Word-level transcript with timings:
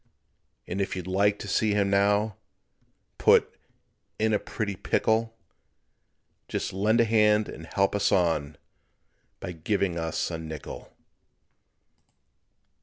And 0.65 0.81
if 0.81 0.95
you'd 0.95 1.05
like 1.05 1.37
to 1.37 1.47
see 1.47 1.75
him 1.75 1.91
now 1.91 2.37
Put 3.19 3.55
"in 4.17 4.33
a 4.33 4.39
pretty 4.39 4.75
pickle," 4.75 5.37
Just 6.47 6.73
lend 6.73 6.99
a 6.99 7.05
hand 7.05 7.47
and 7.47 7.67
help 7.67 7.93
us 7.95 8.11
on 8.11 8.57
By 9.39 9.51
giving 9.51 9.99
us 9.99 10.31
a 10.31 10.39
nickel. 10.39 10.91